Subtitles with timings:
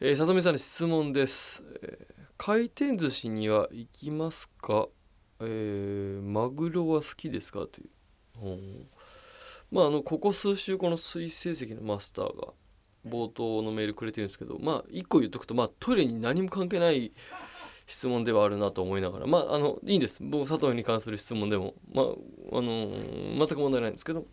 [0.00, 4.86] えー、里見さんに質問です、えー回転寿司には行きますか、
[5.40, 7.66] えーマグロは好きですか？
[7.66, 8.86] という、
[9.72, 12.52] まああのここ数週この水成績のマスターが
[13.04, 17.10] 冒頭のメールくれてるんですけどまあ一個言っとくとまあトイレに何も関係ない
[17.88, 20.20] 質問ではあるなと思いながらまああのいいんです。
[20.22, 22.08] 僕佐藤に関する質問でもまああ
[22.60, 24.26] のー全く問題ないんですけど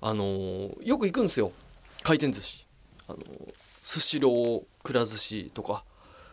[0.00, 1.52] あのーよく行くんですよ。
[2.02, 2.66] 回転寿司。
[3.06, 3.54] あのー
[3.88, 5.82] スシローくら寿司とか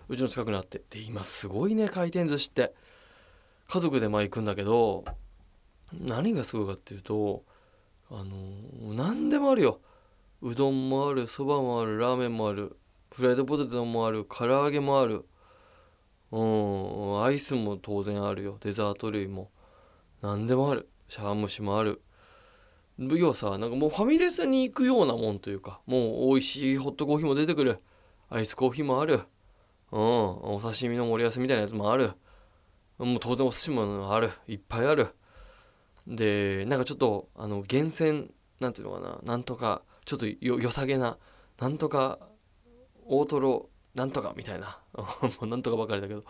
[0.10, 0.82] うちの近くにあって。
[0.90, 2.74] で今すごいね回転寿司って。
[3.70, 5.06] 家族でまあ行くんだけど
[5.94, 7.44] 何がすごいかっていうと
[8.12, 9.80] あの何でもあるよ。
[10.42, 12.76] うどんもあるそばもあるラーメンもある
[13.14, 15.24] フライドポテトもある唐揚げもある。
[16.32, 18.58] うんアイスも当然あるよ。
[18.60, 19.50] デザート類も。
[20.22, 20.90] 何でもある。
[21.08, 22.02] シャワムシもある。
[22.98, 27.80] 要はさなんかもうファミレスに行くようなもんというかもう美味しいホットコーヒーも出てくる。
[28.30, 29.22] アイスコーヒーもある。
[29.92, 32.12] うんお刺身の盛り合わせみたいなやつもある。
[32.98, 34.32] もう当然お寿司もある。
[34.48, 35.10] いっぱいある。
[36.08, 39.20] でなんかちょっとあの厳選なんていうのかな。
[39.24, 41.18] なんとかちょっとよ良さげな
[41.60, 42.20] なんとか
[43.06, 44.80] 大トロなんとかみたいな。
[44.96, 45.06] も
[45.42, 46.24] うなんとかばかりだけど。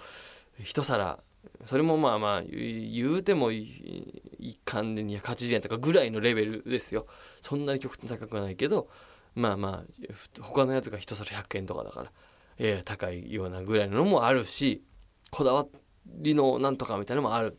[0.63, 1.19] 一皿
[1.63, 7.07] それもまあまあ言うてもい一貫で280円とかぐらいのレベルですよ。
[7.41, 8.87] そんなに極端高くないけど
[9.35, 12.11] まあまあ他のやつが一皿100円とかだから
[12.57, 14.83] ええ高いようなぐらいのもあるし
[15.31, 15.65] こだわ
[16.05, 17.57] りのなんとかみたいなのもある。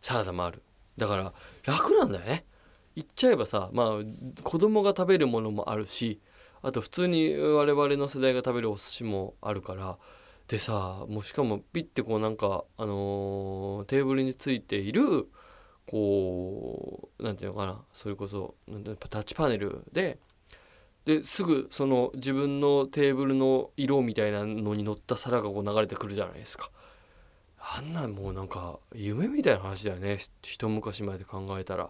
[0.00, 0.62] サラダもある。
[0.96, 1.32] だから
[1.64, 2.44] 楽なんだよね。
[2.94, 6.20] 言っちゃえばさまあ子供が食べるものもあるし
[6.62, 9.98] あと普通に我々の世代が食べるお寿司もあるから
[10.48, 15.28] でさもうしかもピッてこうなんかあのーテーブルについている
[15.86, 20.18] こうなんていうのかなそれこそなんてタッチパネルで
[21.04, 26.70] ですぐその自分のテーブルの色みたいなのに乗った皿がこう流れてくるじゃないですか。
[27.58, 30.18] あんなんもうなんか夢みたいな話だよね。
[30.42, 31.88] 一昔前で考えたら。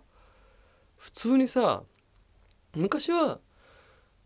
[0.96, 1.82] 普通にさ
[2.76, 3.40] 昔は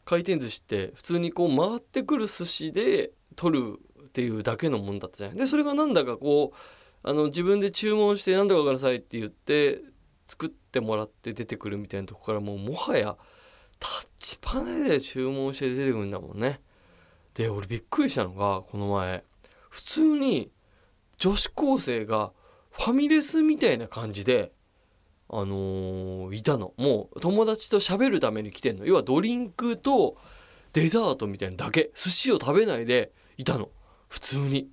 [0.05, 3.79] 回転寿司って普通にこう回ってくる寿司で取る
[4.13, 9.81] っていうだけのもんだったじゃないでそれがなんだかこうあの自分で注文して何とかくださいって言って
[10.27, 13.17] 作ってもらって出てくるみたいなとこからもうもはや
[13.81, 16.61] タッチパネルで注文して出てくるんだもんね。
[17.35, 19.25] で俺びっくりしたのがこの前
[19.71, 20.53] 普通に
[21.17, 22.33] 女子高生が
[22.71, 24.53] ファミレスみたいな感じで
[25.29, 26.75] あのーいたの。
[26.77, 28.85] もう友達と喋るために来てんの。
[28.85, 30.19] 要はドリンクと
[30.75, 31.91] デザートみたいなだけ。
[31.95, 33.71] 寿司を食べないでいたの。
[34.13, 34.69] 普通に。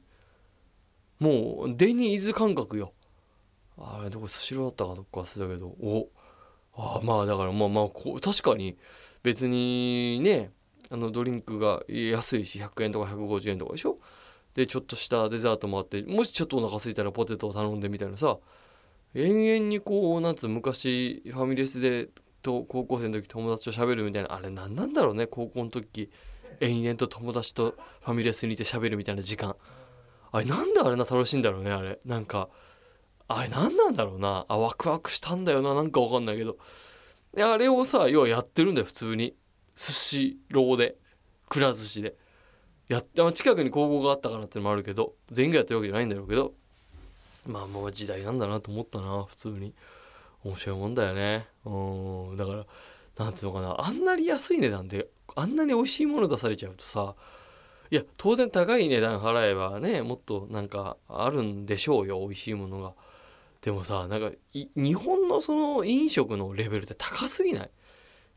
[1.18, 2.92] もうデニーズ感覚よ。
[3.78, 5.68] あれどこスシローだったかどっか忘れたけど。
[5.68, 6.10] お
[6.76, 8.78] あまあだからまあまあこう確かに
[9.24, 10.52] 別にね
[10.90, 13.96] あのドリンクが安いし100円とか150円とかでしょ？
[14.56, 18.38] でちょっとしたデザートもあってもしちょっとお腹空いたらポテトを頼んでみたいなさ。
[19.16, 22.10] 延々にこうなんつう昔ファミレスで
[22.42, 26.10] と高校生の時友達と喋るみたいなあれ何なんだろうね高校の時。
[26.62, 29.56] 延々と友達とファミレスにいて喋るみたいな時間。
[30.32, 32.00] あれなんであれな楽しいんだろうねあれ。
[32.06, 32.50] なんか
[33.28, 34.46] あれ何なんだろうな。
[34.48, 36.58] あワクワクしたんだよななんかわかんないけど。
[37.38, 39.36] あれをさ要はやってるんだよ普通に。
[39.76, 40.98] 寿司ローで。
[41.48, 42.16] くら寿司で。
[42.88, 45.14] やって、まあ、近くに高校があったからってのもあるけど。
[45.32, 46.54] 全員がやってるわけじゃないんだろうけど。
[47.46, 49.74] まあもう時代なんだなと思ったな普通に。
[50.44, 51.48] 面白いもんだよね。
[51.66, 52.36] うん。
[52.36, 52.66] だから
[53.20, 57.14] なんていうのかなあんなに安い値段であんなに美味しいもの出されちゃうとさ
[57.92, 62.94] いや当然高い値段払えばねもっとなんかあるんでしょうよ美味しいものが。
[63.62, 67.70] でもさなんか日本のその飲食のレベルって高すぎない？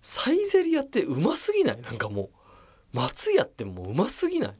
[0.00, 1.80] サイゼリヤってうますぎない？
[1.80, 2.30] なんかも
[2.92, 4.54] う松屋ってもううますぎない？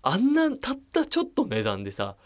[0.00, 2.16] あんなたったちょっと値段でさ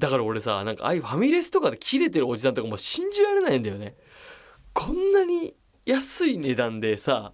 [0.00, 3.94] だから俺さなんかああいうファミレスとかで切れてるおじさんとかもう信じられないんだよね。
[4.72, 5.54] こんなに
[5.86, 7.32] 安い値段でさ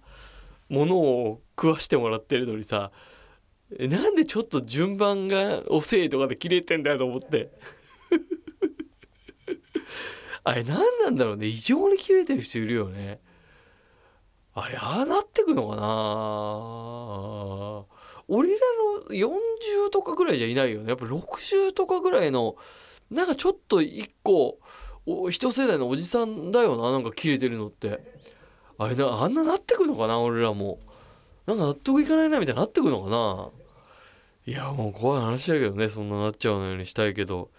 [0.69, 2.91] 物を食わしてもらってるのにさ
[3.71, 7.51] なんでちょっと順番が遅いとかで切れてんだよと思って。
[10.45, 11.47] あれ何なんだろうね。
[11.47, 13.19] 異常に切れてる人いるよね。
[14.53, 15.81] あれああなってくのかな。
[18.29, 18.59] 俺ら
[19.01, 20.89] の40とかぐらいじゃいないよね。
[20.89, 22.55] やっぱ60とかぐらいの
[23.11, 24.59] なんかちょっと一個
[25.29, 26.93] 一世代のおじさんだよな。
[26.93, 28.15] なんか切れてるのって。
[28.77, 30.79] あれなあんななってくのかな俺らも。
[31.45, 33.49] なんか納得いかないなみたいになってくのかな。
[34.45, 37.49] いやもう怖い話だけどねそんななっちゃうのようにしたいけど。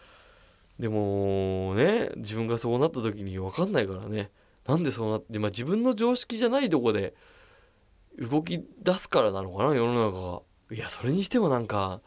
[0.79, 4.31] でもね自分がそうなった時に分かんないからね。
[4.67, 7.15] なんでそうなって、まあ、自分の常識じゃないとこで
[8.19, 12.01] 動き出すからなのかな世の中がいやそれにしてもなんか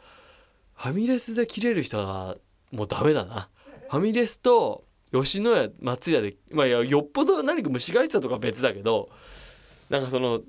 [0.76, 2.38] ファミレスで切れる人は
[2.72, 3.50] もうダメだな。
[3.90, 9.10] ファミレスと吉野家松屋でまあいやよっぽど何か虫がいてたとか別だけど
[9.92, 10.42] なんかその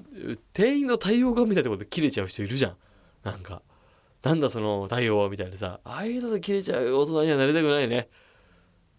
[0.52, 2.76] 店員の対応がみたいなころで切れちゃう人いるじゃん。
[3.24, 3.60] なんか。
[4.22, 5.80] なんだその対応はみたいなさ。
[5.82, 8.08] ああいうので切れちゃう大人にはなりたくないね。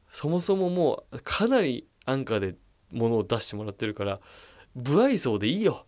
[0.10, 2.56] そもそももうかなり安価で
[2.92, 4.20] 物を出してもらってるから
[4.86, 5.86] 不愛想でいいよ。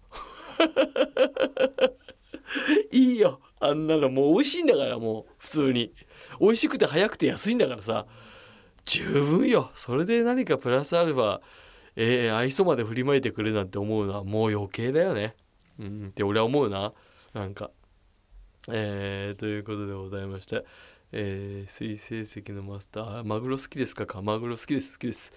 [2.92, 3.42] いいよ。
[3.60, 4.10] あんなの。
[4.10, 5.94] もう美味しいんだからもう普通に。
[6.40, 8.08] 美味しくて早くて安いんだからさ。
[8.86, 9.72] 十分よ。
[9.76, 11.42] それで何かプラスアルファ
[11.98, 15.34] えー、愛想まで振りまいてくれなんて思うのはもう余計だよね。
[15.80, 16.06] うん。
[16.08, 16.94] って俺は思うな。
[17.34, 17.72] なんか。
[18.70, 20.66] えー、ということでございまして。
[21.14, 23.24] えー、水成績のマスター。
[23.24, 24.06] マグロ好きですか？
[24.06, 24.22] か。
[24.22, 24.94] マグロ好きです。
[24.94, 25.32] 好きです。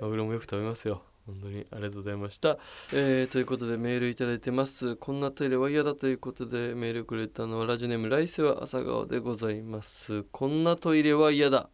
[0.00, 1.02] マグロもよく食べますよ。
[1.26, 1.66] 本当に。
[1.70, 2.58] ありがとうございました。
[2.92, 4.96] えー、ということでメールいただいてます。
[4.96, 10.24] こんなトイレは嫌だということでメールくれたのはラジオネーム来世は朝顔でございます。
[10.24, 11.70] こんなトイレは嫌だ。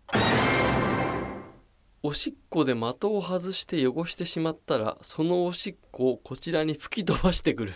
[2.07, 7.73] おしっこで的を外して汚してしまったらそのおしっこをこちらに吹き飛ばしてくる。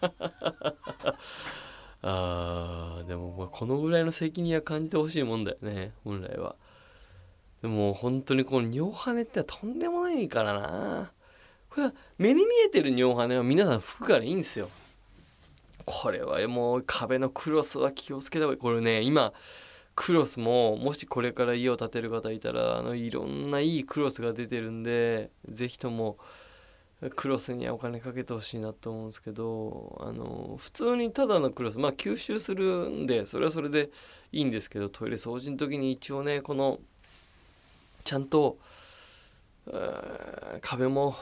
[2.00, 6.54] あーでもまあこのぐらいの責任は感じてほしいもんだよね本来は。
[7.60, 11.10] でも本当にこの尿跳ねってとんでもないからな
[11.68, 14.70] これは目に見えてる尿跳ねは皆さん拭くからいいんですよ
[15.84, 19.32] これはもう壁のクロスは気をつけた方がいいこれね今
[19.96, 26.18] クロスももしこれから家を建てる方いたらあのいろんないいクロスが出てるんで是非とも
[27.16, 33.90] クロスにはお金かけてほしいなと思うんですけどあの普通にただのクロスまあ吸収するんでそれはそれで
[34.32, 36.78] いいんですけどトイレ掃除の時に一応ねこの
[38.04, 38.58] ちゃんと
[40.60, 41.12] 壁も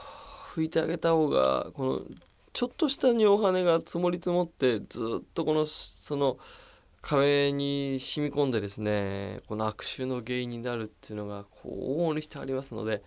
[0.55, 2.01] 拭いてあげた方がこの
[2.53, 6.39] ちょっとした尿跳ねが積もり積もってずっとこのその
[7.05, 13.03] 壁に染み込んでですねこの悪臭の原因になるっていうのがこう往々にしてありますので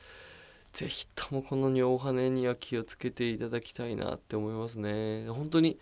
[0.71, 5.27] 是非ともこの尿跳ねには気をつけていただきたいなって思いますね。
[5.29, 5.79] 本当に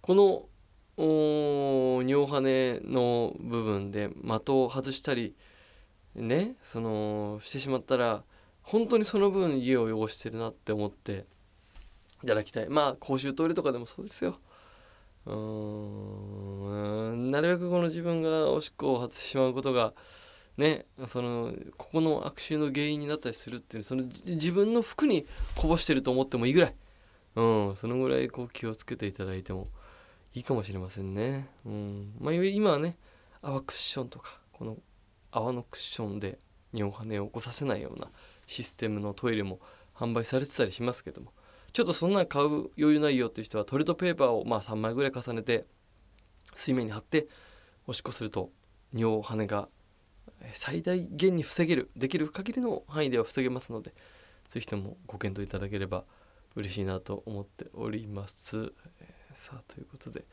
[0.00, 0.48] この
[0.96, 5.36] 尿跳ねの部分で的を外したり
[6.16, 8.24] ねそのしてしまったら
[8.62, 11.26] 本当にその分家を汚してるなって思って
[12.24, 14.38] いただきたいまあ公衆トイレとかでもそうですよ
[15.26, 15.34] う
[17.14, 17.30] ん。
[17.30, 19.94] なるべくこの自分がおしっこを外してしまうことが
[20.56, 25.26] ねそのここの悪臭の原因になったりするっていうその自分の服に
[25.56, 26.74] こぼしてると思ってもいいぐらい、
[27.36, 27.42] う
[27.72, 29.68] ん、そのぐらいこう気をつけていただいても
[30.34, 31.48] いいかもしれませんね。
[31.64, 32.12] うん。
[32.18, 32.96] まあ、今はね
[33.40, 34.76] 泡クッションとかこの
[35.30, 36.38] 泡のクッションで
[36.72, 38.08] 尿跳ねを起こさせないような
[38.46, 39.60] システムのトイレも
[39.94, 41.32] 販売されてたりしますけども。
[41.74, 45.66] ちょっとそんなん買う余裕ないよっていう人はトイレットペーパーをまあ3枚ぐらい重ねて
[46.54, 47.26] 水面に貼って
[47.88, 48.50] おしっこすると
[48.94, 49.68] 尿跳ねが
[50.52, 53.92] 最大限に防げるできる限りの範囲では防げますので
[54.48, 56.04] 是非ともご検討いただければ
[56.54, 58.72] 嬉しいなと思っております。
[59.32, 60.26] さあということで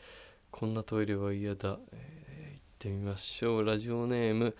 [0.52, 3.66] こんなトイレは嫌だ、えー、行ってみましょう。
[3.66, 4.56] ラジオネーム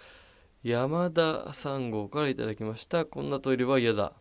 [0.64, 3.06] 山田3号からいただきました。
[3.06, 4.14] こんなトイレは嫌だ。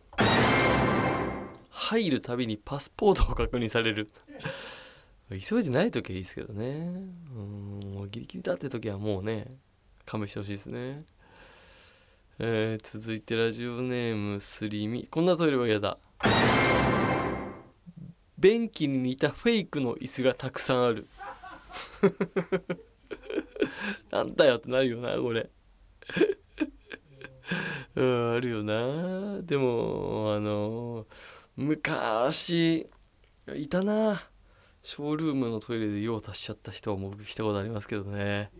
[1.91, 4.09] 入るたびにパスポートを確認される。
[5.29, 6.65] 急いでない時はいいですけどね。
[7.35, 7.39] う
[8.05, 9.47] んギリギリだって時はもうね
[10.05, 11.03] 勘弁してほしいですね。
[12.39, 15.97] えー、続いてラジオネームすりみこんなトイレは嫌だ。
[18.37, 21.09] 便器に似たフェイクの椅子がたくさんある。
[24.11, 25.49] なんだよってなるよなこれ。
[27.95, 29.41] うん、あるよな。
[29.41, 31.05] でもあの
[31.55, 32.89] 昔
[33.55, 34.23] いたな。
[34.83, 38.51] ショールームのトイレで用を足しちゃった人を目撃したことありますけどね。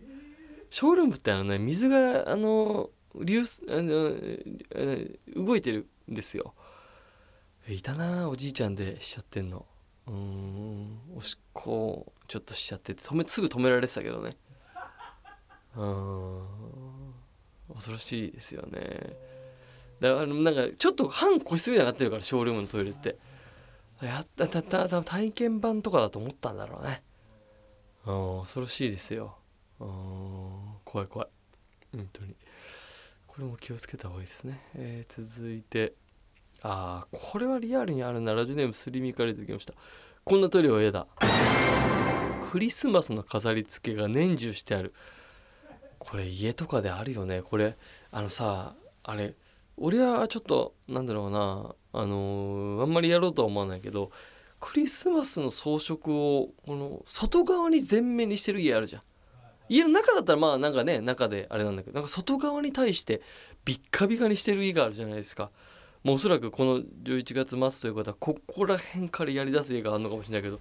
[0.70, 6.54] ショールームってあのね水があの流あの動いてるんですよ。
[7.68, 9.66] いたなおじいちゃんでしちゃってんの。
[10.06, 14.36] うんおしっこちょっとしちゃってて止めすぐ止められてたけどね。
[15.76, 16.42] うん
[17.74, 19.31] 恐ろしいですよね。
[20.02, 23.16] だからなんかちょっと半個室みたいになってるからショールームのトイレって。
[24.06, 27.02] やったたたた体験版とかだと思ったんだろうね
[28.04, 29.36] うん恐ろしいですよ
[29.78, 29.88] うん
[30.84, 31.28] 怖い怖い
[31.94, 32.34] 本当に
[33.26, 35.94] これも気をつけた方がいいですね、えー、続いて
[36.62, 39.74] ああこれはリアルにあるなラジオネームスリミからいただきました
[40.24, 41.06] こんなトイレは嫌だ
[42.50, 44.92] クリスマスの飾り付けが年中してある
[45.98, 47.76] これ家とかであるよねこれ
[48.10, 49.34] あのさあれ
[49.76, 54.10] 俺はちょっとなんだろうなあのー、あんまりやろうとは思わないけど
[54.60, 59.02] クリスマスの装飾をこの外側に全面にしてる家あるじゃん。
[59.68, 63.22] 家の中だったらまあなんかね中であれなんだけどなんか外側に対して
[63.64, 65.50] ビッカビカにしてる家があるじゃないですか。
[66.04, 70.60] もうおそらくこの11月末ということはここら辺からやりだす家があるのかもしれないけど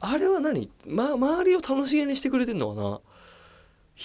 [0.00, 3.00] あれは何、ま、周りを楽しげにしてくれてんのかな？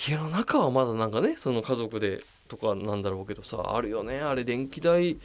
[0.08, 4.20] 家の中はまだなんかねその家族でとかなんだろうけどさあるよね。
[4.20, 5.18] あれ電気代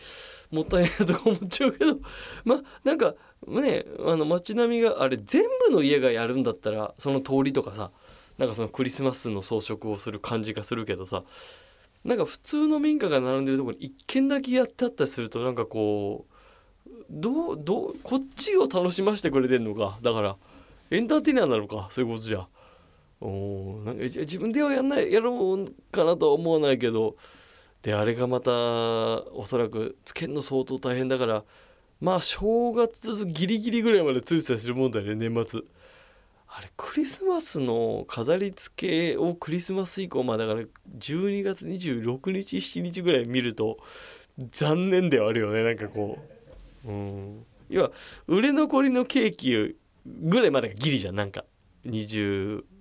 [0.51, 1.99] もったいないとか思っちゃうけど。
[2.45, 3.15] まあなんか
[3.47, 7.91] ねあの街並みがあれ全部の家がやるんだったらその通りとかさ
[8.39, 11.25] なんかそのクリスマスの装飾をする感じがするけどさ
[12.05, 16.35] なんか普通の民家が並んでるとこに一軒だけやってあったりするとなんかこう
[17.11, 19.99] どうどうこっちを楽しませてくれてんのか。
[20.01, 20.37] だから
[20.91, 21.89] エンターテイナーなのか。
[21.91, 22.47] そういうことじゃ。
[23.21, 27.17] おなんか自分ではやんないやろうかなとは思わないけど
[27.83, 31.45] であれがまたおそらくつけんの相当大変だから
[32.01, 35.61] まあ正月ギリギリぐらいまでついてたりするもんだよね年末。
[36.53, 40.63] あれクリスマスの飾り付けをクリスマス以降まあだから
[40.99, 43.79] 12月26日7日ぐらい見ると
[44.51, 46.19] 残念ではあるよねなんかこ
[46.87, 46.89] う。
[46.89, 47.47] うん。
[47.69, 47.93] 要は
[48.27, 51.45] 売れ残りのケーキぐらいまでがギリじゃんなんか。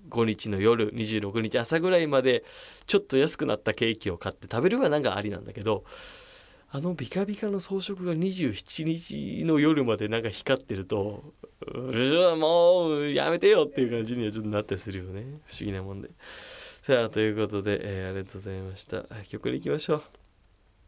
[0.09, 2.43] 25日の夜26日朝ぐらいまで
[2.87, 5.83] ちょっと安くなったケーキを買って食べるはなんかありなんだけど
[6.71, 11.33] あのビカビカの装飾が27日の夜までなんか光ってると
[11.65, 15.21] うもうやめてよっていう感じにはちょっとなったりするよね。
[15.45, 16.09] 不思議なもんで。
[16.83, 19.03] さあということで、えー、ありがとうございました。
[19.27, 20.03] 曲に行きましょう。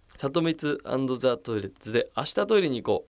[0.08, 3.11] 里光ザ・トイレッツで明日トイレに行こう。